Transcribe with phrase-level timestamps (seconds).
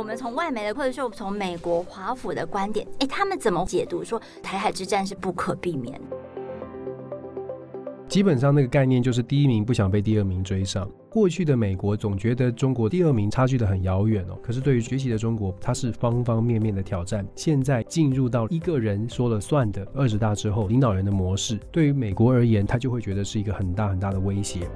[0.00, 6.00] 我们从外媒的，或者说从美国华府的观点，哎，他们怎么解读说台海之战是不可避免？
[8.08, 10.90] 基本上那个概念就是第一名不想被第二名追上。
[11.10, 17.26] 过去的美国总觉得中国第二名差距得很遥远哦，可是对于崛起的中国，它是方方面面的挑战。
[17.36, 24.66] 现在进入到一个人说了算的二十大之后，领导人的模式，对于美国而言，他就会觉得是一个很大很大的威胁。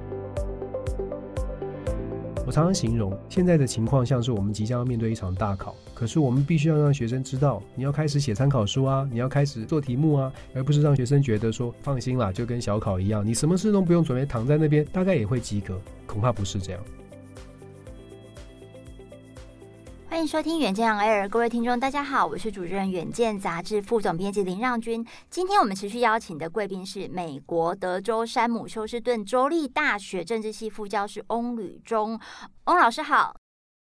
[2.45, 16.81] 我常常形容现在的情况像是我们即将要面对一场大考，可是我们必须要让学生知道，你要开始写参考书啊，你要开始做题目啊，而不是让学生觉得说放心啦，就跟小考一样，你什么事都不用准备，躺在那边大概也会及格，恐怕不是这样。
[20.15, 25.05] 欢迎收听远见 On Air，各位听众，大家好，我是主持人远见杂志副总编辑林让君。
[25.29, 32.17] 今天我们持续邀请的贵宾是美国德州山姆休斯顿州立大学政治系副教授翁履中，
[32.63, 33.35] 翁老师好。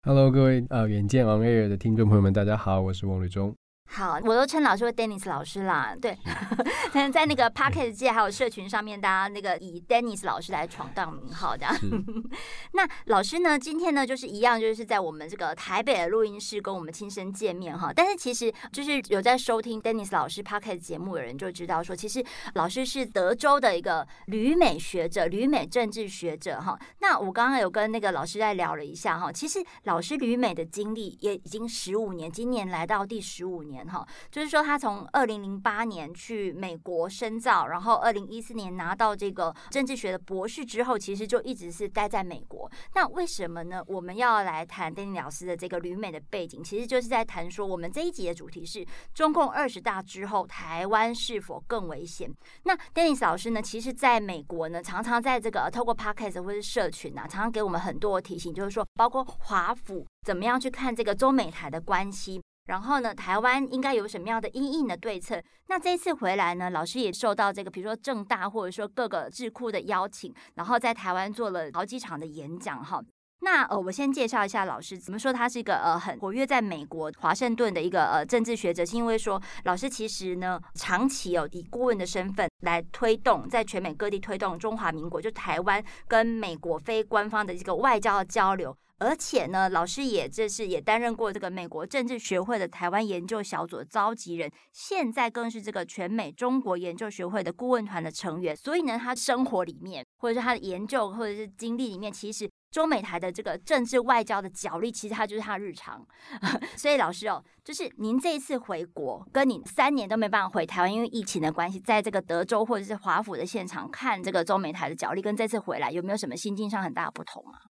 [0.05, 3.53] Hello，各位呃远见 On Air 的听众朋友们，大家好，我是翁履中。
[3.93, 5.97] 好，我都称老师为 Dennis 老师啦。
[6.01, 6.17] 对，
[6.95, 11.75] 但是在那个 Podcast 界还有社群上面，大家那个以 Dennis 老师来闯荡名号这样。
[12.71, 17.93] 那老师呢，今天呢就是一样，就是在我们这个台北的录音室跟我们亲身见面哈。
[17.93, 22.25] 但是其实就是有在收听 Dennis 老师 Podcast 节目的人就知道说，其实
[22.55, 26.79] 老师是德州的一个旅美学者、旅美政治学者哈。
[27.01, 33.80] 那我刚刚有跟那个老师在聊了一下哈，其实老师旅美的经历也已经十五年，今年来到第十五年。
[33.87, 42.71] 哈，就是说他从二零零八年去美国深造，然后二零一四年拿到这个政治学的博士之后，其实就一直是待在美国。
[42.95, 43.83] 那为什么呢？
[43.87, 52.31] 我们要来谈 Dennis 老师的这个旅美的背景，其实就是在谈说，我们这一集的主题是中共二十大之后，台湾是否更危险？
[52.65, 62.41] 那 Dennis 老师呢，其实在美国呢，常常在这个透过 Podcast 或是社群啊，常常给我们很多的提醒，就是说，包括华府怎么样去看这个中美台的关系。
[62.67, 65.43] 然后呢，台湾应该有什么样的因应的对策？
[65.67, 73.03] 那这一次回来呢，老师也受到这个，比如说政大或者说各个智库的邀请，然后在台湾做了好几场的演讲哈。
[73.43, 88.77] 那呃，我先介绍一下老师，怎么说他是一个呃很活跃在美国华盛顿的一个呃政治学者，是因为说老师其实呢长期有以顾问的身份来推动在全美各地推动中华民国就台湾跟美国非官方的这个外交的交流。
[89.01, 98.55] 而且呢，老师也这是也担任过这个美国政治学会的台湾研究小组的召集人，现在更是这个全美中国研究学会的顾问团的成员。
[98.55, 106.07] 所以呢，他生活里面，或者是他的研究，或者是经历里面，其实中美台的这个政治外交的角力，其实他就是他日常。
[106.77, 117.70] 所以老师哦，就是您这一次回国，跟你三年都没办法回台湾，因为疫情的关系，在这个德州或者是华府的现场看这个中美台的角力，跟这次回来有没有什么心境上很大的不同啊？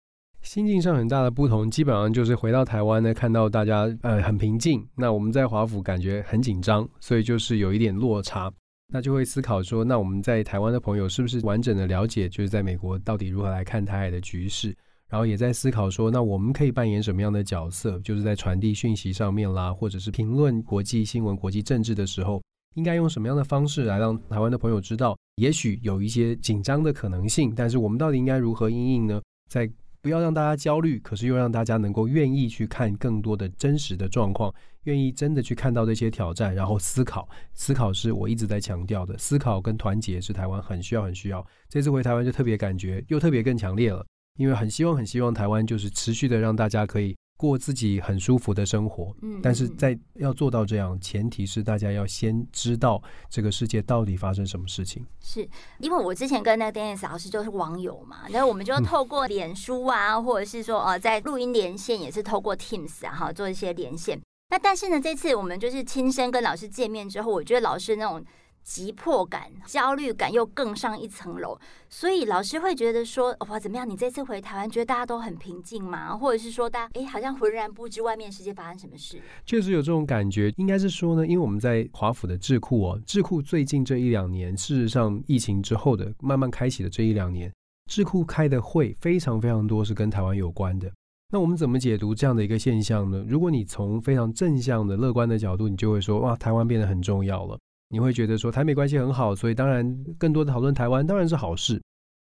[0.41, 8.51] 心境上很大的不同，基本上就是回到台湾呢，看到大家呃很平静，那我们在华府感觉很紧张，所以就是有一点落差，
[8.91, 14.75] 那就会思考说，那我们在台湾的朋友是不是完整的了解，就是在美国到底如何来看台海的局势，
[15.09, 22.41] 然后也在思考说，那我们可以扮演什么样的角色，就是在传递讯息上面啦，或者是评论国际新闻、国际政治的时候，
[22.73, 29.21] 应该用什么样的方式来让台湾的朋友知道，也许有一些紧张的可能性，但是我们到底应该如何应应呢？
[29.47, 29.69] 在
[30.01, 34.53] 不要让大家焦虑，可是又让大家能够愿意去看更多的真实的状况，
[34.83, 37.29] 愿意真的去看到这些挑战，然后思考。
[37.53, 41.45] 思考是我一直在强调的，思考跟团结是台湾很需要、很需要。
[41.69, 44.03] 这次回台湾就特别感觉又特别更强烈了，
[44.37, 47.15] 因为很希望、很希望台湾就是持续的让大家可以。
[47.41, 55.03] 过自己很舒服的生活，嗯，但是在要做到这样，前提是大家要先知道这个世界到底发生什么事情。
[55.19, 55.47] 是
[55.79, 64.21] 因为我之前跟那个 Dennis 老师就是网友嘛，然后我们就透过脸书啊，嗯、或者是说呃，在录音连线也是透过 Teams 啊，哈，做一些连线。
[64.51, 68.23] 那但是呢，这次我们就是亲身跟老师见面之后，我觉得老师那种。
[68.63, 71.57] 急迫感、焦虑感又更上一层楼，
[71.89, 73.89] 所以老师会觉得说：“哇，怎么样？
[73.89, 76.15] 你这次回台湾，觉得大家都很平静吗？
[76.15, 87.51] 或者是说，大家哎，好像浑然不知外面世界发生什么事？”确实有这种感觉，应该是说呢，因为我们在华府的智库哦，智库最近这一两年，事实上疫情之后的慢慢开启的这一两年，
[87.89, 90.91] 智库开的会非常非常多是跟台湾有关的。
[91.33, 93.23] 那我们怎么解读这样的一个现象呢？
[93.27, 97.57] 如果你从非常正向的、乐观的角度，你就会说：“哇，台湾变得很重要了。”
[97.91, 99.85] 你会觉得说台美关系很好，所以当然
[100.17, 101.81] 更多的讨论台湾当然是好事。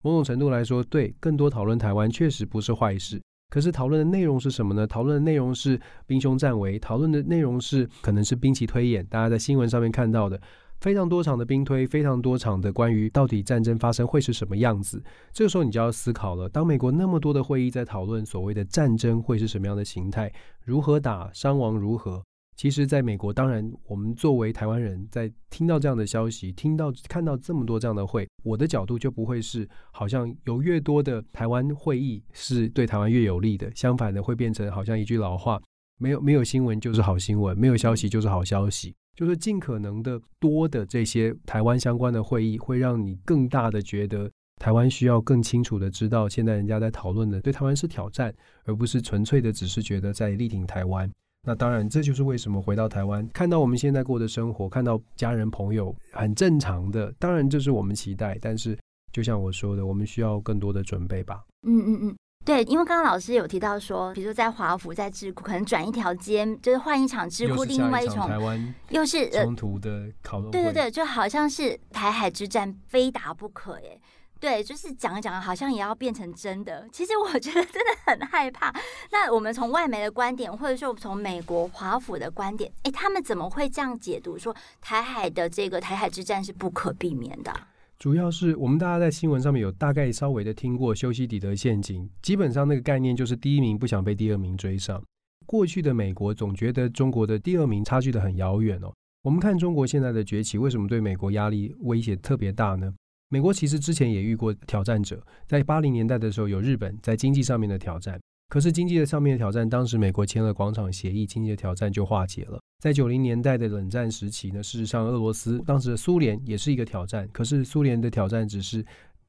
[0.02, 3.20] 某种程度来说，对，更多讨论台湾确实不是坏事。
[3.50, 4.86] 可是讨论的内容是什么呢？
[4.86, 10.40] 讨论的内容是兵凶战危，讨论的内容是可能是兵棋推演，大家在新闻上面看到的。
[10.80, 15.02] 非常多场的兵推，非常多场的关于到底战争发生会是什么样子。
[15.30, 20.32] 这个时候你就要思考了：当美国那么多的会议在讨论所谓的战争会是什么样的形态，
[20.64, 22.22] 如何打，伤亡如何？
[22.60, 33.72] 其实，在美国，当然，我们作为台湾人，在听到这样的消息，听到看到这么多这样的会，我的角度就不会是好像有越多的台湾会议是对台湾越有利的。
[33.74, 35.58] 相反的，会变成好像一句老话：
[35.96, 38.94] 没有没有新闻就是好新闻，没有消息就是好消息。
[39.16, 48.30] 就是尽可能的多的这些台湾相关的会议，会让你更大的觉得台湾需要更清楚的知道，现在人家在讨论的对台湾是挑战，
[48.64, 51.10] 而不是纯粹的只是觉得在力挺台湾。
[51.42, 57.10] 那当然，这就是为什么回到台湾，看到我们现在过的生活，看到家人朋友很正常的。
[57.18, 58.78] 当然，这是我们期待，但是
[59.10, 61.42] 就像我说的，我们需要更多的准备吧。
[61.66, 70.50] 嗯嗯嗯，对，因为刚刚老师有提到说，比如说在华府、在智库，可能转一条街，就是换一场智库，另外一场台湾又是冲突的讨论。
[70.50, 73.98] 对对对，就好像是台海之战非打不可耶。
[74.40, 76.88] 对，就是讲一讲，好像也要变成真的。
[76.90, 78.74] 其实我觉得真的很害怕。
[79.12, 87.52] 那我们从外媒的观点，或者说从美国华府的观点，哎，他们怎么会这样解读说台海的这个台海之战是不可避免的？
[87.98, 95.02] 主要是我们大家在新闻上面有大概稍微的听过修昔底德陷阱，基本上那个概念就是第一名不想被第二名追上。
[95.44, 98.90] 过去的美国总觉得中国的第二名差距得很遥远哦。
[99.22, 102.90] 我们看中国现在的崛起，为什么对美国压力威胁特别大呢？
[103.32, 112.58] 美国其实之前也遇过挑战者，在八零年代的时候有日本在经济上面的挑战，可是经济的上面的挑战，当时美国签了广场协议，经济的挑战就化解了。
[112.82, 118.84] 在九零年代的冷战时期呢，事实上俄罗斯当时的苏联也是一个挑战，可是苏联的挑战只是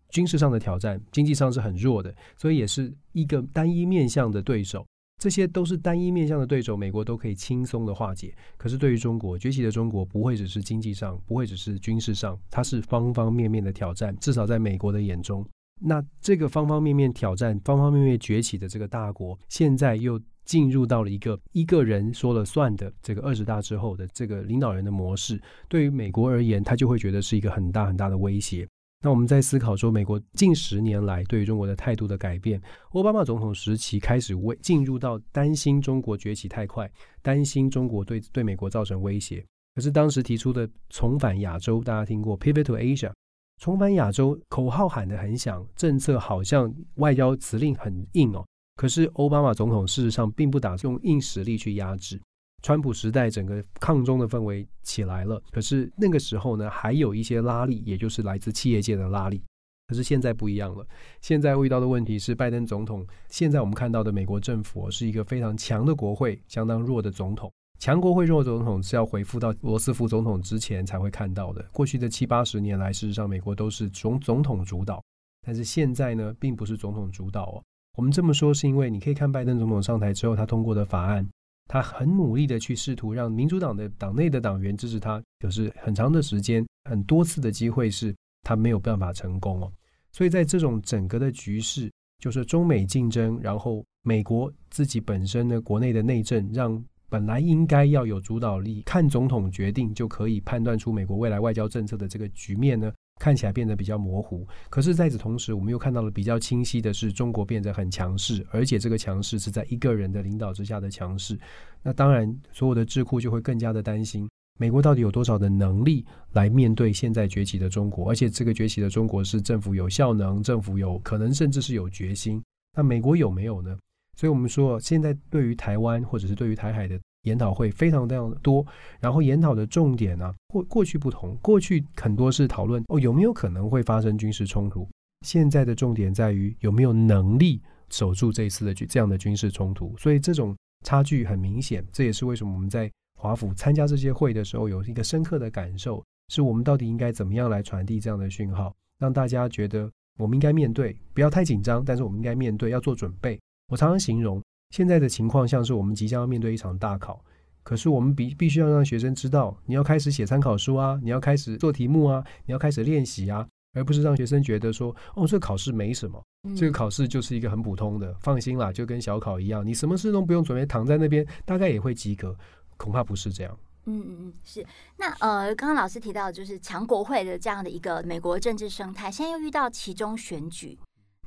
[0.09, 4.83] 军事上的挑战，经济上是很弱的，所以也是一个单一面向的对手。
[5.21, 8.35] 这些都是单一面向的对手，美国都可以轻松的化解。
[8.57, 14.17] 可是对于中国崛起的中国，不会只是经济上，不会只是军事上，它是方方面面的挑战。
[14.17, 15.47] 至少在美国的眼中，
[15.79, 25.39] 那这个方方面面挑战、方方面面崛起的这个大国，现在又进入到了一个一个人说了算的这个二十大之后的这个领导人的模式。
[25.69, 28.67] 对于美国而言，他就会觉得是一个很大很大的威胁。
[29.03, 32.61] 那我们在思考说，美国近十年来对于中国的态度的改变，
[32.91, 36.89] 奥巴马总统时期开始为进入到担心中国崛起太快，
[37.21, 39.43] 担心中国对对美国造成威胁。
[39.73, 43.11] 可是当时提出的重返亚洲，大家听过 Pivot to Asia，
[43.57, 48.45] 重返亚洲口号喊得很响，政策好像外交辞令很硬哦。
[48.75, 52.21] 可是奥巴马总统事实上并不打算用硬实力去压制。
[52.61, 59.41] 川普时代整个抗中的氛围起来了，可是那个时候呢，还有一些拉力，也就是来自企业界的拉力。
[59.87, 60.85] 可是现在不一样了，
[61.21, 67.51] 现在遇到的问题是，拜登总统现在我们看到的美国政府是一个非常强的国会，相当弱的总统。
[67.79, 71.61] 强国会弱总统是要回复到罗斯福总统之前才会看到的。
[71.73, 75.03] 过去的七八十年来，事实上美国都是总总统主导，
[75.45, 77.63] 但是现在呢，并不是总统主导哦。
[77.97, 81.27] 我们这么说是因为你可以看拜登总统上台之后他通过的法案。
[81.67, 88.13] 他很努力的去试图让民主党的党内的党员支持他，可是很长的时间、很多次的机会是
[88.43, 89.71] 他没有办法成功哦。
[90.11, 102.91] 所以在这种整个的局势，就是中美竞争，然后美国自己本身的国内的内政，让本来应该要有主导力，看总统决定就可以判断出美国未来外交政策的这个局面呢，
[103.21, 111.39] 看起来变得比较模糊，可是在此同时，我们又看到了比较清晰的是，中国变得很强势，而且这个强势是在一个人的领导之下的强势。
[111.83, 118.09] 那当然，所有的智库就会更加的担心，美国到底有多少的能力来面对现在崛起的中国？
[118.09, 122.41] 而且这个崛起的中国是政府有效能，政府有可能甚至是有决心。
[122.75, 123.77] 那美国有没有呢？
[124.17, 126.99] 所以我们说，现在对于台湾或者是对于台海的。
[127.23, 128.65] 研讨会非常非常的多，
[128.99, 134.87] 然后研讨的重点呢、过过去不同，过去很多是讨论哦有没有可能会发生军事冲突，
[135.25, 149.87] 现在的重点在于有没有能力守住这一次的这样的军事冲突，所以这种差距很明显，这也是为什么我们在华府参加这些会的时候有一个深刻的感受，是我们到底应该怎么样来传递这样的讯号，让大家觉得
[150.17, 153.39] 我们应该面对，不要太紧张，但是我们应该面对，要做准备。
[153.67, 154.41] 我常常形容。
[154.71, 157.23] 现在的情况像是我们即将要面对一场大考，
[157.61, 166.23] 可是我们必必须要让学生知道，你要开始写参考书啊，你要开始做题目啊，你要开始练习啊，而不是让学生觉得说，哦，这个考试没什么，
[166.55, 172.35] 这个考试就是一个很普通的，放心啦，就跟小考一样，你什么事都不用准备，躺在那边大概也会及格，
[172.77, 173.57] 恐怕不是这样。
[173.85, 174.65] 嗯嗯嗯，是。
[174.97, 180.77] 那呃，刚刚老师提到就是强国会的这样的一个美国政治生态，现在又遇到其中选举。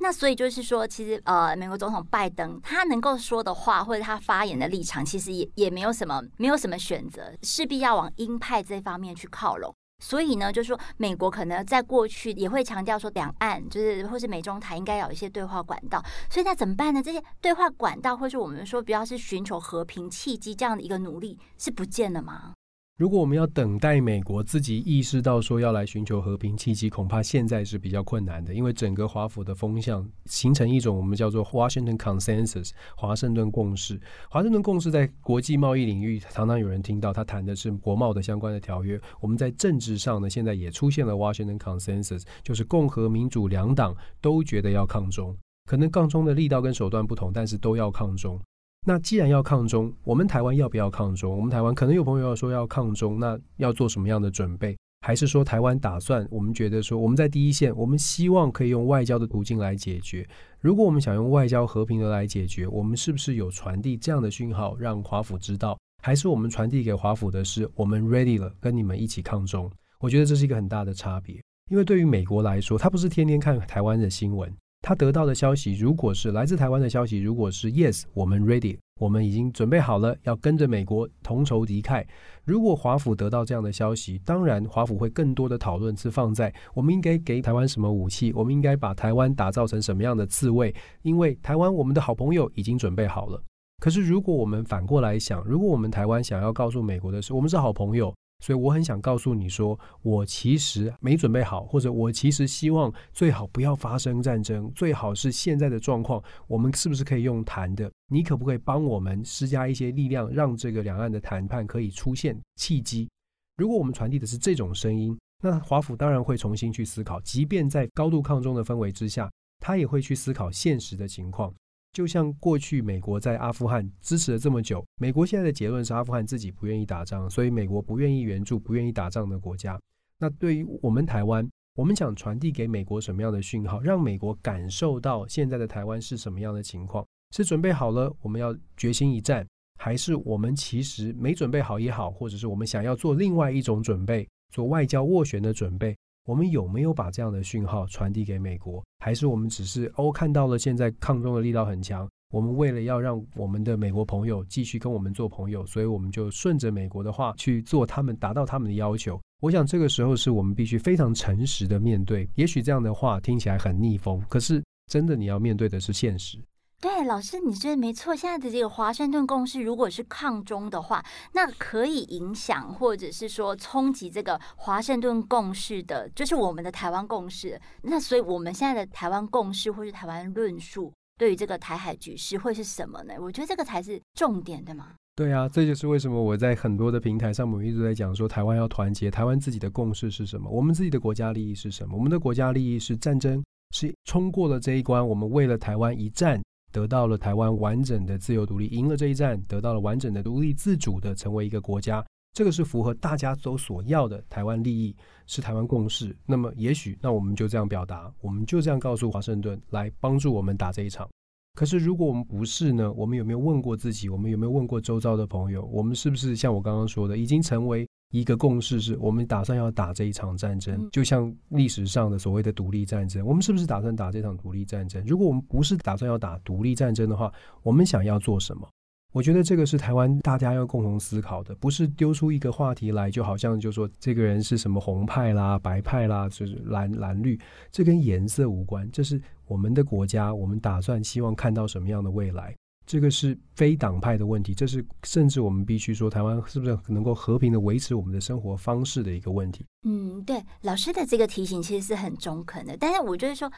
[0.01, 9.75] 那所以就是说，其实呃，美国总统拜登他能够说的话，或者他发言的立场，其实也也没有什么，没有什么选择，势必要往鹰派这方面去靠拢。
[10.03, 16.05] 所以呢，就是说美国可能在过去也会强调说，两岸就是或是美中台应该有一些对话管道。
[16.29, 17.01] 所以那怎么办呢？
[17.01, 22.54] 这些对话管道，或是我们说比较是寻求和平契机这样的一个努力，是不见了吗？
[22.97, 34.01] 如果我们要等待美国自己意识到说要来寻求和平契机，恐怕现在是比较困难的，因为整个华府的风向形成一种我们叫做 Washington Consensus 华盛顿共识。
[34.31, 39.01] 华盛顿共识在国际贸易领域常常有人听到，他谈的是国贸的相关的条约。
[39.21, 45.37] 我们在政治上呢，现在也出现了 Washington Consensus，就是共和民主两党都觉得要抗中，
[45.69, 48.41] 可能抗中的力道跟手段不同，但是都要抗中。
[48.87, 51.35] 那既然要抗中，我们台湾要不要抗中？
[51.35, 54.77] 我们台湾可能有朋友要说要抗中，那要做什么样的准备？
[55.01, 56.27] 还是说台湾打算？
[56.31, 60.29] 我们觉得说我们在第一线，我们希望可以用外交的途径来解决。
[60.61, 65.79] 如果我们想用外交和平的来解决，我们是不是有传递这样的讯号，让华府知道？
[66.03, 69.71] 还是我们传递给华府的是我们 ready 了，跟你们一起抗中？
[69.99, 74.55] 我觉得这是一个很大的差别，因为对于美国来说，他不是天天看台湾的新闻。
[74.87, 82.05] 他得到的消息，如果是来自台湾的消息，如果是 yes，我们 ready，我们已经准备好了，要跟着美国同仇敌忾。
[82.45, 93.43] 如果华府得到这样的消息，当然华府会更多的讨论是放在我们应该给台湾什么武器，我们应该把台湾打造成什么样的刺猬，因为台湾我们的好朋友已经准备好了。
[93.81, 98.15] 可是如果我们反过来想，如果我们台湾想要告诉美国的是，我们是好朋友。
[98.45, 107.91] 所以我很想告诉你说，我其实没准备好，或者我其实希望最好不要发生战争，最好是现在的状况，我们是不是可以用谈的？
[108.11, 113.09] 你可不可以帮我们施加一些力量，让这个两岸的谈判可以出现契机？
[113.57, 121.51] 如果我们传递的是这种声音，那华府当然会重新去思考，即便在高度抗中的氛围之下，他也会去思考现实的情况。
[121.95, 129.81] 就像过去美国在阿富汗支持了这么久，美国现在的结论是阿富汗自己不愿意打仗，所以美国不愿意援助不愿意打仗的国家。
[130.19, 137.07] 那对于我们台湾，我们想传递给美国什么样的讯号，让美国感受到现在的台湾是什么样的情况？
[137.31, 139.47] 是准备好了我们要决心一战，
[139.79, 145.97] 还是我们其实没准备好也好，或者是我们想要做另外一种准备，做外交斡旋的准备？
[146.27, 148.83] 我们有没有把这样的讯号传递给美国？
[148.99, 159.21] 还是我们只是哦看到了现在抗中的力道很强，我们为了要让我们的美国朋友继续跟我们做朋友，所以我们就顺着美国的话去做，他们达到他们的要求。
[159.43, 162.27] 我想这个时候是我们必须非常诚实的面对。
[162.37, 166.39] 也许这样的话听起来很逆风，可是真的你要面对的是现实。
[166.85, 168.15] 对，老师，你说的没错。
[168.15, 177.59] 现在的这个华盛顿共识，如果是抗中的话，那可以影响或者是说冲击这个华盛顿共识的，就是我们的台湾共识。
[177.85, 183.15] 那所以我们现在的台湾共识或是台湾论述，对于这个台海局势会是什么呢？
[183.19, 184.89] 我觉得这个才是重点对吗。
[185.17, 190.51] 对啊，这就是为什么我在很多的平台上，我们一直在讲说，台湾要团结，台湾自己的共识是什么？
[190.51, 191.97] 我们自己的国家利益是什么？
[191.97, 193.43] 我们的国家利益是战争，
[193.75, 196.39] 是冲过了这一关，我们为了台湾一战。
[196.75, 204.93] 得到了台湾完整的自由独立，赢了这一战，得到了完整的独立自主的成为一个国家，这个是符合大家都所要的台湾利益，
[205.25, 206.17] 是台湾共识。
[206.27, 211.09] 那么也许，那我们就这样表达，我们就这样告诉华盛顿，来帮助我们打这一场。
[211.55, 212.93] 可是如果我们不是呢？
[212.95, 214.09] 我们有没有问过自己？
[214.09, 215.65] 我们有没有问过周遭的朋友？
[215.67, 217.89] 我们是不是像我刚刚说的，已经成为？
[218.15, 223.27] 一个共识是我们打算要打这一场战争，就像历史上的所谓的独立战争。
[223.27, 225.05] 我们是不是打算打这场独立战争？
[225.05, 227.33] 如果我们不是打算要打独立战争的话，
[227.65, 228.69] 我们想要做什么？
[229.11, 237.37] 我觉得这个是台湾大家要共同思考的，不是丢出一个话题来，就好像就说这个人是什么红派啦、白派啦，就是蓝蓝绿，
[237.73, 238.89] 这跟颜色无关。
[238.93, 242.55] 这是我们的国家，我们打算希望看到什么样的未来。
[242.87, 249.65] 这个是非党派的问题，这是甚至我们必须说，台湾是不是能够和平的维持我们的生活方式的一个问题？
[249.87, 252.77] 嗯，对，老师的这个提醒其实是很中肯的。
[252.77, 253.51] 但是我就是说，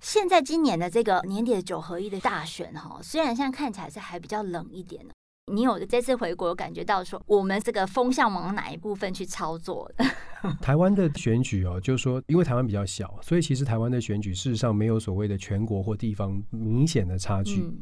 [0.00, 5.14] 现在今年的这个年底的九合一的大选哈，虽然现在看起来是还比较冷一点的，
[5.52, 10.04] 你有这次回国有感觉到说，我们这个风向往哪一部分去操作的？
[10.60, 17.60] 台湾的选举哦，就是说，因为台湾比较小，所以其实台湾的选举事实上没有所谓的全国或地方明显的差距。
[17.60, 17.78] 嗯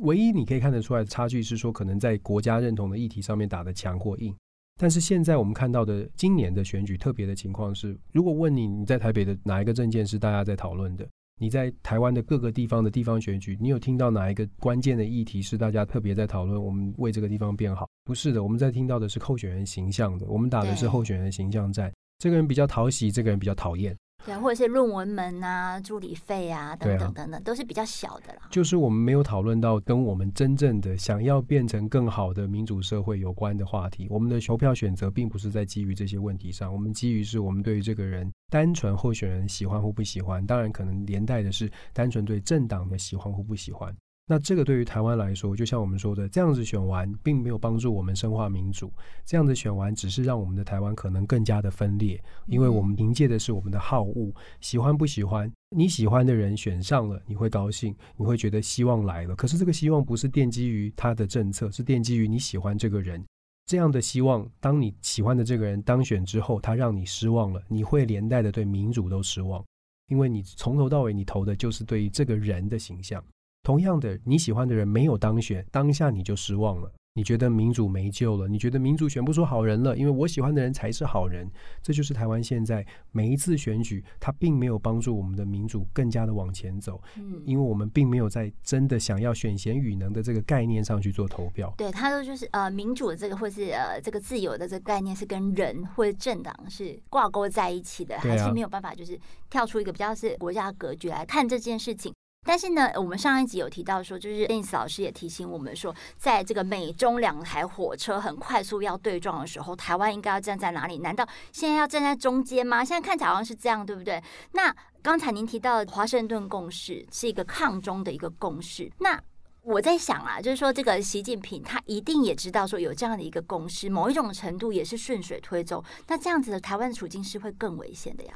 [0.00, 4.34] 唯一你可以看得出来的差距是说，可能在国家认同的议题上面打得强或硬。
[4.80, 11.06] 但是现在我们看到的今年的选举特别的情况是，如果问你你在台北的哪一个政见是大家在讨论的，
[11.38, 16.60] 你在台湾的各个地方的地方选举，你有听到哪一个关键的议题是大家特别在讨论？
[16.60, 17.86] 我们为这个地方变好？
[18.04, 21.92] 不是的，我们在听到的是候选人形象的，我们打的是候选人形象战。
[22.18, 23.96] 这个人比较讨喜，这个人比较讨厌。
[24.24, 28.42] 对，或者是论文门啊、助理费啊等等等等，啊、都是比较小的啦。
[28.50, 34.06] 就是我们没有讨论到跟我们真正的想要变成更好的民主社会有关的话题。
[34.08, 43.94] 我们的投票选择并不是在基于这些问题上，我们基于是我们对于这个人单纯候选人喜欢或不喜欢，当然可能连带的是单纯对政党的喜欢或不喜欢。
[44.26, 48.90] 那这个对于台湾来说，就像我们说的，这样子选完，并没有帮助我们深化民主。
[49.26, 55.52] 这样子选完，只是让我们的台湾可能更加的分裂，因为我们凭借的是我们的好恶，喜欢不喜欢。
[55.76, 59.34] 你喜欢的人选上了，你会高兴，你会觉得希望来了。
[59.34, 63.22] 可是这个希望不是奠基于他的政策，是奠基于你喜欢这个人。
[63.66, 69.64] 这样的希望，当你喜欢的这个人当选之后，他让你失望了，你会连带的对民主都失望，
[70.08, 73.22] 因为你从头到尾你投的就是对于这个人的形象。
[73.62, 76.92] 同样的，你喜欢的人没有当选，当下你就失望了。
[77.14, 81.46] 你觉得民主没救了，你觉得民主选不出好人了，因为我喜欢的人才是好人。
[81.82, 86.98] 这就是台湾现在每一次选举，它并没有帮助我们的民主更加的往前走。
[87.18, 91.72] 嗯，因为我们并没有在真的想要选贤与能的这个概念上去做投票。
[91.76, 102.10] 对，他说就是呃，民主的这个或是呃这个自由的这个概念是跟人或者政党是挂钩在一起的，还是没有办法就是跳出一个比较是国家格局来看这件事情。
[102.44, 110.98] 但是呢，我们上一集有提到说，就是 Dennis 老师也提醒我们说，在这个美中两台火车很快速要对撞的时候，台湾应该要站在哪里？
[110.98, 112.84] 难道现在要站在中间吗？
[112.84, 114.20] 现在看起来好像是这样，对不对？
[114.52, 119.18] 那刚才您提到的华盛顿共识是一个抗中的一个共识，那
[119.62, 125.82] 我在想啊，就是说这个习近平他一定也知道说有这样的一个共识，某一种程度也是顺水推舟。
[126.08, 128.34] 那这样子的台湾处境是会更危险的呀？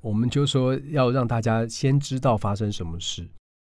[0.00, 3.28] 我们就说要让大家先知道发生什么事。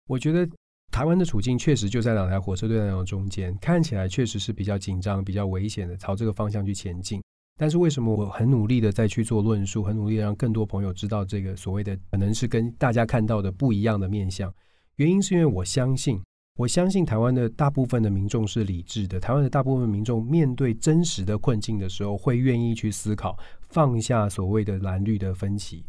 [0.07, 0.47] 我觉得
[0.91, 7.21] 台湾的处境确实就在两台火车对撞中间，看起来确实是比较紧张、比较危险的，朝这个方向去前进。
[7.57, 14.51] 但是为什么我很努力的在去做论述，很努力的让更多朋友知道这个所谓的可能是跟大家看到的不一样的面相？
[14.95, 16.19] 原因是因为我相信，
[16.57, 23.37] 我相信台湾的大部分的民众是理智的，台湾的大部分民众面对真实的困境的时候，会愿意去思考，
[23.69, 25.85] 放下所谓的蓝绿的分歧。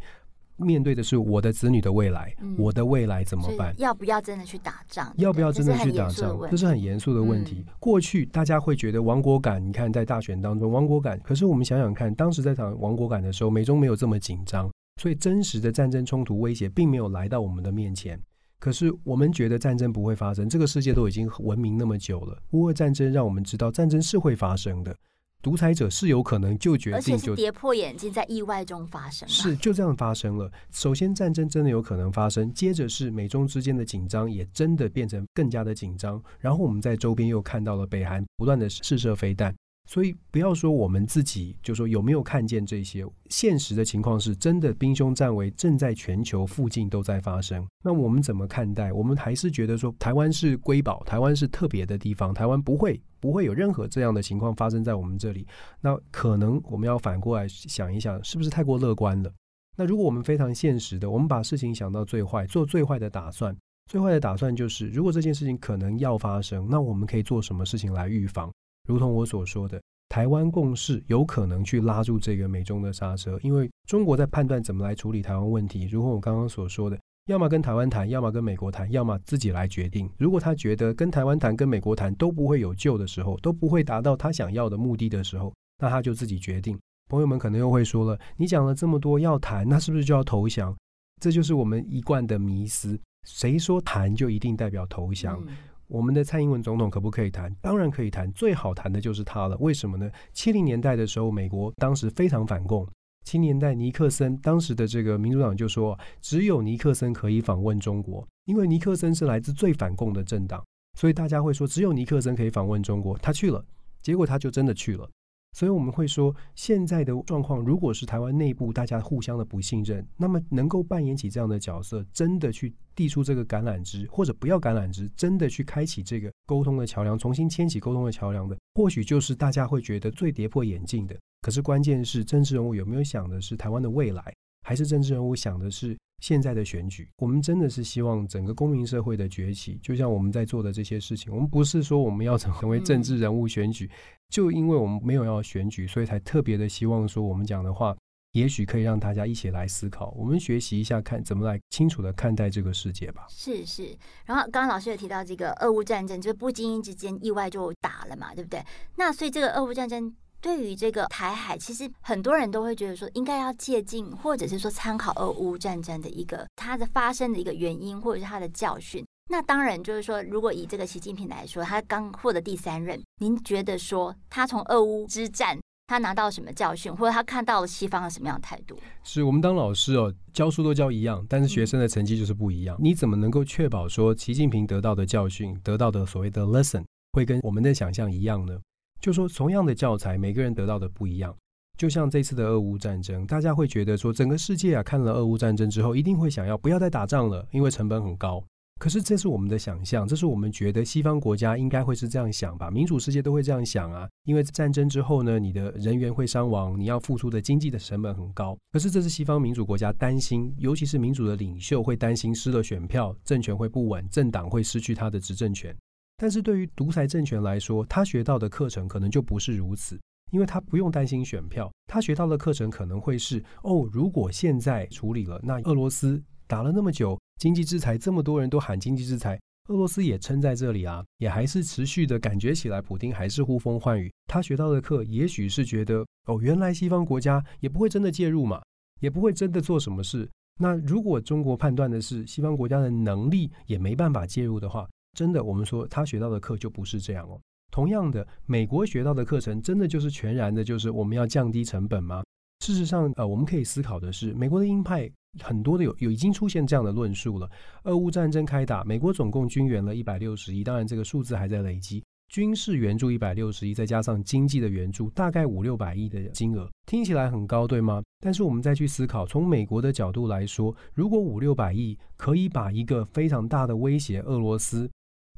[0.57, 3.73] 面对的是我的子女的未来，嗯、我的未来怎么办？
[3.77, 5.13] 要不要真的去打仗？
[5.17, 6.37] 要不要真的去打仗？
[6.49, 7.63] 这是很严肃的问题。
[7.67, 11.19] 嗯、过去大家会觉得亡国感，你看在大选当中亡国感。
[11.23, 18.19] 可是我们想想看，当时在讲亡国感的时候，美中没有这么紧张，所以真实的战争冲突威胁并没有来到我们的面前。
[18.59, 22.41] 可是我们觉得战争不会发生，这个世界都已经文明那么久了。
[22.51, 24.95] 乌俄战争让我们知道战争是会发生的。
[25.43, 30.49] 独裁者是有可能就决定就，而且是跌破眼镜，在意外中发生，是就这样发生了。
[30.71, 36.23] 首先，战争真的有可能发生，接着是美中之间的紧张也真的变成更加的紧张。
[36.39, 39.53] 然后我们在周边又看到了北韩不断的试射飞弹，
[39.89, 47.65] 所以不要说我们自己，就说有没有看见这些现实的情况是真的兵凶战危正在全球附近都在发生。
[47.83, 48.91] 那我们怎么看待？
[48.93, 53.01] 我们还是觉得说台湾是瑰宝，台湾是特别的地方，台湾不会。
[53.19, 55.47] 不会有任何这样的情况发生在我们这里。
[55.79, 59.31] 那可能我们要反过来想一想，是不是太过乐观了？
[59.77, 63.55] 那如果我们非常现实的，我们把事情想到最坏，做最坏的打算。
[63.89, 68.51] 最坏的打算就是，如果这件事情可能要发生，那我们可以做什么事情来预防？
[68.87, 75.85] 如同我所说的，台湾共识有可能去拉住这个美中的刹车，因为中国在判断怎么来处理台湾问题。
[75.85, 76.99] 如果我刚刚所说的。
[77.27, 80.09] 要么跟台湾谈，要么跟美国谈，要么自己来决定。
[80.17, 86.77] 如果他觉得跟台湾谈、跟美国谈都不会有救的时候，都不会达到他想要的目的的时候，那他就自己决定。
[87.09, 90.75] 朋友们可能又会说了：“你讲了这么多要谈，那是不是就要投降？”
[91.23, 92.99] 这就是我们一贯的迷思。
[93.25, 95.41] 谁说谈就一定代表投降？
[95.87, 97.53] 我们的蔡英文总统可不可以谈？
[97.61, 99.57] 当然可以谈，最好谈的就是他了。
[99.57, 100.09] 为什么呢？
[100.33, 102.87] 七零年代的时候，美国当时非常反共。
[103.25, 110.61] 七年代，尼克森当时的这个民主党就说，只有尼克森可以访问中国，因为尼克森是来自最反共的政党，
[110.99, 113.17] 所以大家会说，只有尼克森可以访问中国。
[113.19, 113.63] 他去了，
[114.01, 115.09] 结果他就真的去了。
[115.53, 131.15] 所以我们会说，现在的状况，如果是台湾内部大家互相的不信任，那么能够扮演起这样的角色，真的去递出这个橄榄枝，或者不要橄榄枝，真的去开启这个沟通的桥梁，重新牵起沟通的桥梁的，或许就是大家会觉得最跌破眼镜的。
[131.41, 134.33] 可是关键是，政治人物有没有想的是台湾的未来，
[134.65, 137.09] 还是政治人物想的是现在的选举？
[137.17, 141.29] 我们真的是希望整个公民社会的崛起，就像我们在做的这些事情。
[141.33, 143.91] 我们不是说我们要成为政治人物选举，
[144.29, 147.93] 就因为我们没有要选举，所以才特别的希望说我们讲的话，
[148.31, 153.25] 也许可以让大家一起来思考，我们学习一下，看怎么来清楚的看待这个世界吧。
[153.27, 153.93] 是是，
[154.25, 158.63] 然后刚刚老师也提到这个俄乌战争，就是不经意之间意外就打了嘛，对不对？
[158.95, 160.15] 那所以这个俄乌战争。
[160.43, 169.01] 对于这个台海，其实很多人都会觉得说，应该要借鉴，或者是说参考俄乌战争的一个它的发生的一个原因，或者是它的教训。
[169.29, 178.77] 那当然就是说，如果以这个习近平来说，他刚获得第三任，您觉得说他从俄乌之战他拿到什么教训，或者他看到了西方的什么样的态度？
[179.01, 182.75] 是我们当老师哦，教书都教一样，但是学生的成绩就是不一样。
[182.81, 188.59] 你怎么能够确保说习近平得到的教训，得到的所谓的 lesson 会跟我们的想象一样呢？
[189.03, 191.35] 就说同样的教材，每个人得到的不一样。
[191.77, 198.41] 就像这次的俄乌战争，大家会觉得说，整个世界啊，看了俄乌战争之后，一定会想要不要再打仗了，因为成本很高。
[198.79, 202.71] 可是这是我们的想象，这是我们觉得西方国家应该会是这样想吧？
[202.71, 208.57] 民主世界都会这样想啊，因为战争之后呢，你的人员会伤亡，你要付出的经济的成本很高。
[208.71, 215.75] 可是这是西方民主国家担心，尤其是民主的领袖会担心失了选票，政权会不稳，政党会失去他的执政权。
[216.23, 219.99] 但是对于独裁政权来说，他学到的课程可能就不是如此，
[220.31, 234.09] 因为他不用担心选票，他学到的课程可能会是：哦，如果现在处理了，那俄罗斯打了那么久，经济制裁这么多人都喊经济制裁，俄罗斯也撑在这里啊，也还是持续的感觉起来，普丁还是呼风唤雨。
[234.25, 238.63] 他学到的课，也许是觉得哦，原来西方国家也不会真的介入嘛，
[239.01, 240.31] 也不会真的做什么事。
[240.57, 247.39] 那如果中国判断的是西方国家的能力也没办法介入的话，真的，我们说他学到的课就不是这样哦。
[247.71, 252.23] 同样的，美国学到的课程真的就是全然的，就是我们要降低成本吗？
[252.59, 255.09] 事实上，呃，我们可以思考的是，美国的鹰派
[255.41, 257.49] 很多的有有已经出现这样的论述了。
[257.83, 262.03] 俄乌战争开打，美国总共军援了一百六十亿，当然这个数字还在累积。
[262.31, 268.01] 军事援助一百六十亿，再加上经济的援助，大概五六百亿的金额，听起来很高，对吗？
[268.19, 274.89] 但是我们再去思考，从美国的角度来说，如果五六百亿可以把一个非常大的威胁——俄罗斯，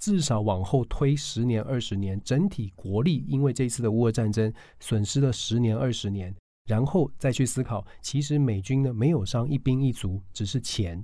[0.02, 6.34] 至少往后推十年、二十年，整体国力因为这次的乌俄战争损失了十年、二十年，
[6.66, 11.04] 然后再去思考，其实美军呢没有伤一兵一卒，只是钱。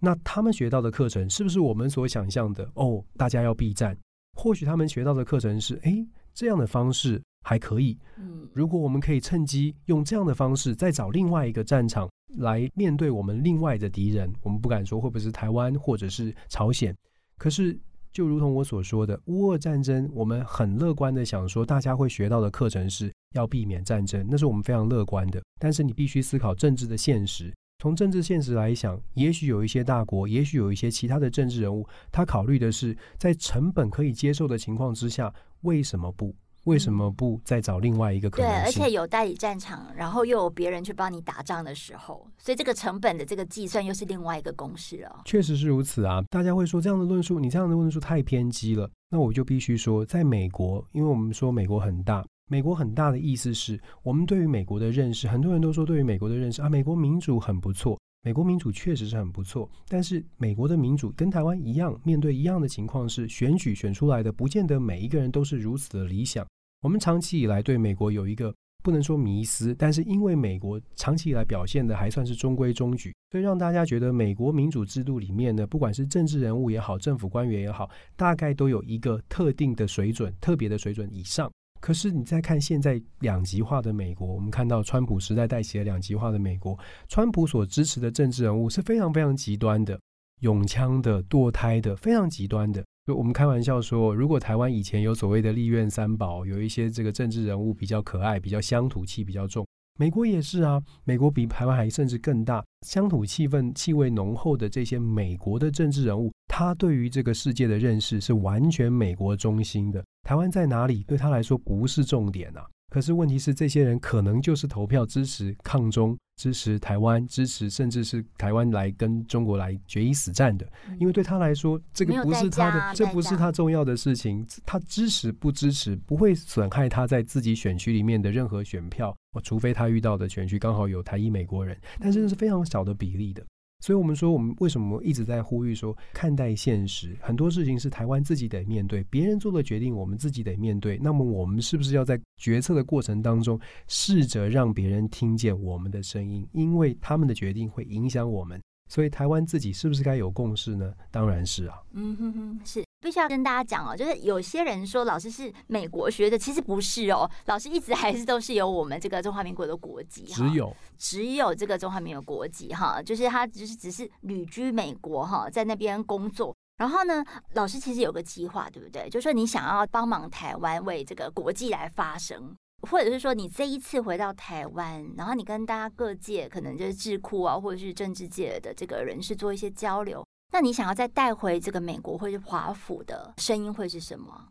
[0.00, 2.70] 那他们学到的课程是不是我们所想象的？
[2.74, 3.96] 哦，大家要避战。
[4.36, 7.98] 或许他们学到的课程是：哎，这样的方式还可以。
[8.18, 16.94] 嗯，如果我们可以趁机用这样的方式再找另外一个战场来面对我们另外的敌人，我们不敢说会不会是台湾或者是朝鲜。
[17.38, 17.78] 可是，
[18.16, 25.38] 就如同我所说的，乌俄战争，我们很乐观的想说，大家会学到的课程是要避免战争，那是我们非常乐观的。
[25.60, 27.52] 但是，你必须思考政治的现实。
[27.78, 36.34] 从政治现实来想，也许有一些大国，也许有一些其他的政治人物，他考虑的是在成本可以接受的情况之下，为什么不？
[36.66, 38.60] 为什么不再找另外一个可能性？
[38.60, 45.22] 对，而且有代理战场，然后又有别人去帮你打仗的时候，所以这个成本的这个计算又是另外一个公式了。
[45.24, 46.20] 确实是如此啊！
[46.28, 48.90] 大家会说这样的论述，你这样的论述太偏激了。
[49.08, 52.24] 那我就必须说，在美国，因为我们说美国很大。
[52.48, 57.98] 美国很大的意思是我们对于美国的认识，很多人都说对于美国的认识啊，美国民主很不错。
[58.22, 66.44] 美国民主确实是很不错，但是美国的民主跟台湾一样，面对一样的情况是选举选出来的，不见得每一个人都是如此的理想。
[66.86, 81.50] 我们长期以来对美国有一个不能说迷思，但是因为美国长期以来表现的还算是中规中矩，所以让大家觉得美国民主制度里面呢，不管是政治人物也好，政府官员也好，大概都有一个特定的水准，特别的水准以上。
[81.80, 90.00] 可是你再看现在两极化的美国，我们看到川普时代带起了两极化的美国，川普所支持的政治人物是非常非常极端的，
[90.42, 92.84] 拥枪的、堕胎的，非常极端的。
[93.06, 99.64] 就我们开玩笑说，如果台湾以前有所谓的立院三宝，有一些这个政治人物比较可爱、比较乡土气比较重。
[99.96, 110.04] 美国也是啊，美国比台湾还甚至更大，乡土气氛、气味浓厚的这些美国的政治人物，他对于这个世界的认识是完全美国中心的。
[110.26, 112.66] 台湾在哪里，对他来说不是重点啊。
[112.90, 120.66] 可是问题是，这些人可能就是投票支持抗中、支持台湾、支持甚至是台湾来跟中国来决一死战的，
[120.98, 124.46] 因为对他来说，这个不是他的，这不是他重要的事情。
[124.64, 133.44] 他支持不支持，不会损害他在自己选区里面的任何选票，除非他遇到的选区刚好有台裔美国人，但是这是非常小的比例的。
[133.80, 140.98] 所以，我们说，我们为什么一直在呼吁说，看待现实，很多事情是台湾自己得面对，别人做的决定，我们自己得面对。
[141.02, 146.48] 那么，我们是不是要在决策的过程当中，试着让别人听见我们的声音？
[146.52, 148.60] 因为他们的决定会影响我们。
[148.88, 150.94] 所以，台湾自己是不是该有共识呢？
[151.10, 151.76] 当然是啊。
[151.92, 152.85] 嗯哼哼，是。
[153.06, 157.30] 必须要跟大家讲哦，就是有些人说老师是美国学的，其实不是哦。
[157.44, 166.52] 老师一直还是都是有我们这个中华民国的国籍，只有只有这个中华民国国籍哈，就是他只是只是旅居美国哈，在那边工作。
[166.78, 169.08] 然后呢，老师其实有个计划，对不对？
[169.08, 172.56] 就是说你想要帮忙台湾为这个国际来发声。
[172.90, 180.22] 或者是说你这一次回到台湾，然后你跟大家各界可能就是智库啊，或者是政治界的这个人士做一些交流，
[180.56, 184.48] 那你想要再带回这个美国或者华府的声音会是什么？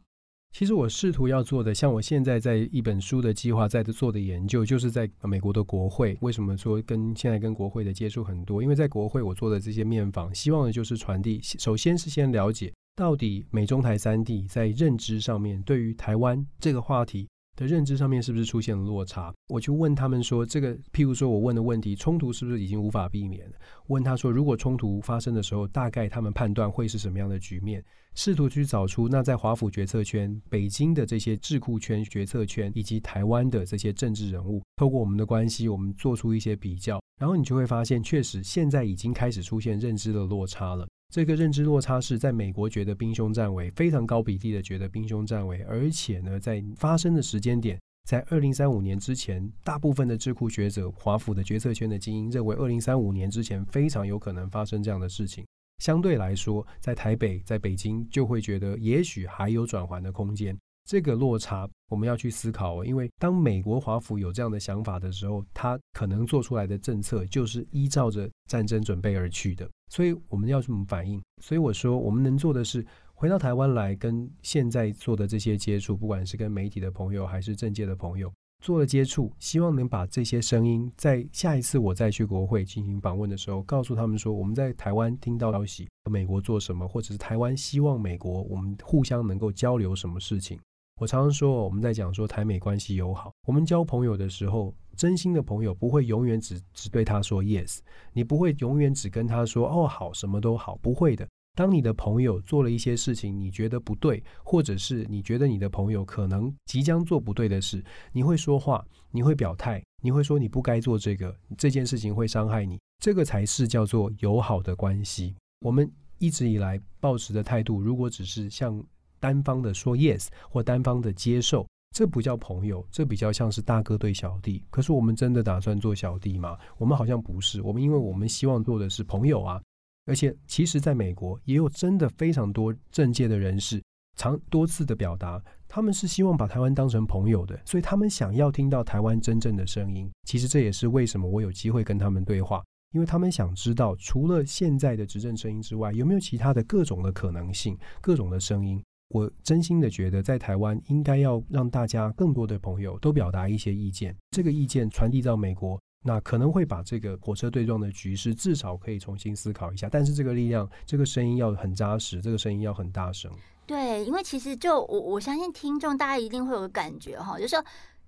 [0.54, 6.16] 其实我试图要做的，像我现在在一本书的计划在做的研究，就是在美国的国会。
[6.22, 8.62] 为什么说跟现在跟国会的接触很多？
[8.62, 19.34] 因为在国会我做的这些面访，希望的就是传递，首先是先了解到底美中台三地在认知上面对于台湾这个话题的认知上面是不是出现了落差？
[19.48, 23.50] 我就问他们说，这个譬如说我问的问题，冲突是不是已经无法避免？
[23.88, 27.84] 问他说，如果冲突发生的时候，大概他们判断会是什么样的局面？
[28.14, 40.88] 试图去找出那在华府决策圈、北京的这些智库圈、决策圈，以及台湾的这些政治人物，透过我们的关系，我们做出一些比较，然后你就会发现，确实现在已经开始出现认知的落差了。
[41.10, 55.46] 这个认知落差是在美国觉得兵凶战危，非常高比例的觉得兵凶战危，而且呢，在发生的时间点，在二零三五年之前，大部分的智库学者、华府的决策圈的精英认为，二零三五年之前非常有可能发生这样的事情。
[55.80, 60.58] 相对来说，在台北、在北京就会觉得也许还有转圜的空间。
[60.88, 69.70] 这个落差我们要去思考哦，因为当美国华府有这样的想法的时候，他可能做出来的政策就是依照着战争准备而去的。
[69.90, 71.22] 所以我们要怎么反应？
[71.42, 78.32] 所以我说，我们能做的是回到台湾来，跟现在做的这些接触，不管是跟媒体的朋友还是政界的朋友。
[78.64, 90.60] 做了接触，希望能把这些声音在下一次我再去国会进行访问的时候，告诉他们说，我们在台湾听到消息，美国做什么，或者是台湾希望美国，我们互相能够交流什么事情。
[91.00, 97.80] 我常常说，我们在讲说台美关系友好，我们交朋友的时候，真心的朋友不会永远只只对他说 yes，
[98.14, 101.28] 你不会永远只跟他说哦好，什么都好，不会的。
[101.58, 107.82] 当你的朋友做了一些事情，你觉得不对，或者是你觉得你的朋友可能即将做不对的事，
[108.12, 115.34] 你会说话，你会表态，你会说你不该做这个，这件事情会伤害你，这个才是叫做友好的关系。
[115.62, 118.84] 我们一直以来抱持的态度，如果只是像
[119.22, 124.62] 单方的说 yes 或单方的接受，这不叫朋友，这比较像是大哥对小弟。
[124.70, 126.58] 可是我们真的打算做小弟吗？
[126.78, 129.62] 我们好像不是，我们因为我们希望做的是朋友啊。
[130.06, 133.82] 而且，其实，在美国也有真的非常多政界的人士，
[134.18, 140.12] 常多次的表达，他们是希望把台湾当成朋友的，所以他们想要听到台湾真正的声音。
[140.28, 148.84] 其实这也是为什么我有机会跟他们对话，因为他们想知道，除了现在的执政声音之外，有没有其他的各种的可能性、各种的声音。
[149.10, 155.80] 我真心的觉得，在台湾应该要让大家更多的朋友都表达一些意见，这个意见传递到美国。
[156.04, 163.32] 那可能会把这个火车对撞的局势至少可以重新思考一下，但是这个力量，这个声音要很扎实，这个声音要很大声。
[163.66, 167.64] 对，因为其实就我我相信听众大家一定会有个感觉哈，就是说。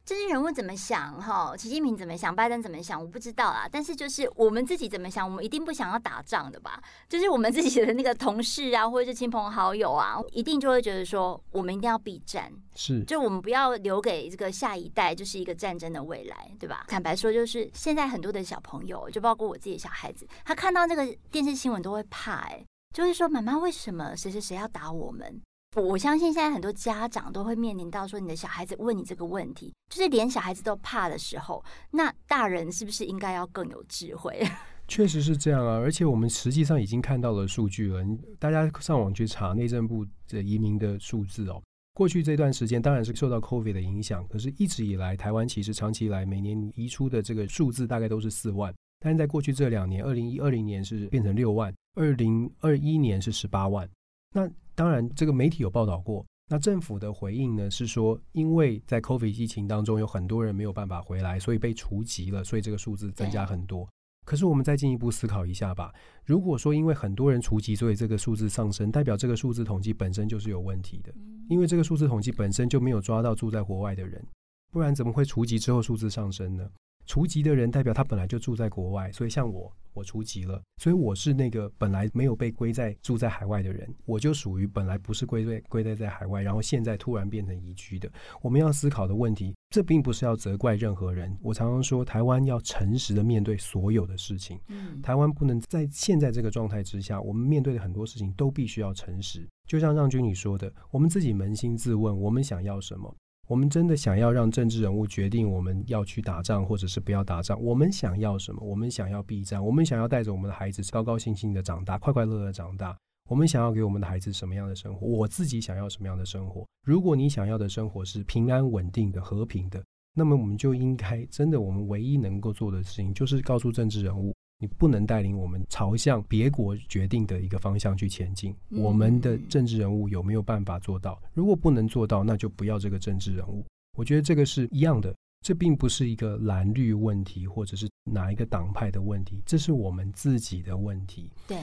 [0.08, 1.22] 这些人物怎么想？
[1.22, 2.34] 哈，习近平怎么想？
[2.34, 2.98] 拜登怎么想？
[2.98, 3.68] 我不知道啦。
[3.70, 6.82] 但是就是我们自己怎么想，我们一定不想要打仗的吧？
[7.10, 12.50] 就是我们自己的那个同事啊，或者是亲朋好友啊，一定就会觉得说，我们一定要避战。
[12.74, 16.86] 是，就我们不要留给这个下一代，就是一个战争的未来，对吧？
[16.88, 22.64] 坦白说，就是现在很多的小朋友，就包括我自己的小孩子，他看到那个电视新闻都会怕，哎，
[22.96, 25.42] 就会说，妈妈，为什么谁谁谁要打我们？
[25.76, 34.44] 我相信现在很多家长都会面临到说，你的小孩子问你这个问题，就是连小孩子都怕的时候，那大人是不是应该要更有智慧？
[34.88, 38.02] 确实是这样啊，而且我们实际上已经看到了数据了。
[38.40, 41.62] 大家上网去查内政部的移民的数字哦，
[41.94, 53.88] 过去这段时间当然是受到 COVID 的影响，可是一直以来台湾其实长期以来每年移出的这个数字大概都是四万，但是在过去这两年，二零一二零年是变成六万，二零二一年是十八万。
[54.34, 56.24] 那当然，这个媒体有报道过。
[56.52, 63.90] 那政府的回应呢，是说，因为在 COVID 疫情当中，有很多人没有办法回来，所以被除籍了，所以这个数字增加很多。
[64.24, 65.92] 可是我们再进一步思考一下吧。
[66.26, 71.12] 如果说因为很多人除籍，所以这个数字上升，代表这个数字统计本身就是有问题的，
[71.50, 74.24] 因为这个数字统计本身就没有抓到住在国外的人，
[74.72, 76.70] 不然怎么会除籍之后数字上升呢？
[77.08, 79.74] 除籍的人代表他本来就住在国外，所以像我。
[79.94, 88.08] 我除籍了，所以我是那个本来没有被归在住在海外的人，我就属于本来不是归在归在在海外，然后现在突然变成移居的。
[88.44, 91.36] 我们要思考的问题，这并不是要责怪任何人。
[91.42, 94.60] 我常常说，台湾要诚实的面对所有的事情。
[94.68, 99.48] 嗯，台湾不能在现在这个状态之下，我们面对的很多事情都必须要诚实。
[99.68, 103.12] 就像让军你说的，我们自己扪心自问，我们想要什么？
[103.48, 107.58] 我们真的想要让政治人物决定我们要去打仗，或者是不要打仗？
[107.62, 108.62] 我们想要什么？
[108.62, 109.66] 我们想要避战？
[109.66, 112.98] 我们想要带着我们的孩子高高兴兴的长大，快快乐乐长大？
[113.30, 115.08] 我们想要给我们的孩子什么样的生活？
[115.08, 116.68] 我自己想要什么样的生活？
[116.84, 119.82] 如果你想要的生活是平安稳定的、和平的，
[120.14, 128.56] 那么我们就应该真的，我们唯一能够做的事情，就是告诉政治人物，你不能带领我们朝向别国决定的一个方向去前进。
[128.70, 131.22] 嗯、我们的政治人物有没有办法做到？
[131.34, 133.64] 如果不能做到，那就不要这个政治人物。
[133.98, 135.16] 我觉得这个是一样的，
[135.46, 141.32] 这并不是一个蓝绿问题，或者是哪一个党派的问题，这是我们自己的问题。
[141.48, 141.58] 对。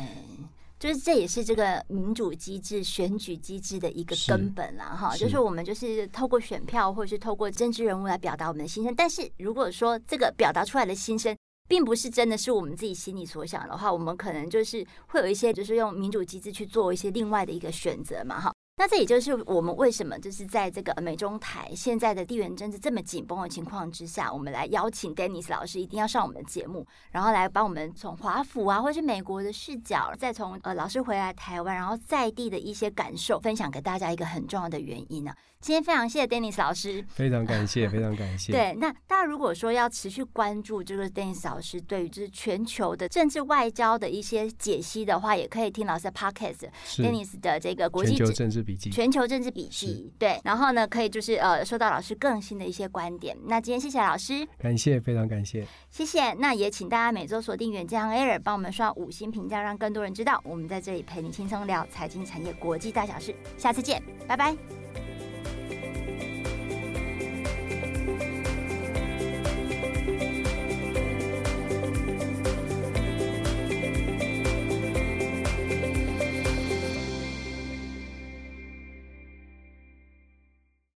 [0.77, 8.93] 就是这也是这个民主机制、选举机制的一个根本啦，哈，就是我们就是透过选票或者是透过政治人物来表达我们的心声。
[8.95, 11.35] 但是如果说这个表达出来的心声，
[11.69, 18.53] 并不是真的是我们自己心里所想的话，我们可能就是会有一些就是用民主机制去做一些另外的一个选择嘛，哈。
[18.77, 35.33] 那这也就是我们为什么就是在这个美中台现在的地缘政治这么紧绷的情况之下，我们来邀请 Dennis 老师一定要上我们的节目，然后来帮我们从华府啊，或是美国的视角，再从呃老师回来台湾，然后在地的一些感受分享给大家一个很重要的原因呢、
[35.65, 38.53] 今天非常谢谢 Dennis 老师，非常感谢，非常感谢。
[38.55, 50.13] 对，那大家如果说要持续关注这个 Dennis 老师对于就是全球的政治外交的一些解析的话，也可以听老师的 Podcast Dennis 的这个国际全球政治笔记，全球政治笔记。
[50.19, 53.35] 对，然后呢，可以就是呃，收到老师更新的一些观点。
[53.47, 56.35] 那今天谢谢老师，感谢，非常感谢，谢谢。
[56.35, 63.35] 那也请大家每周锁定远见 Air，帮我们刷五星评价，让更多人知道我们在这里陪你轻松聊财经产业国际大小事。
[63.57, 64.55] 下次见，拜拜。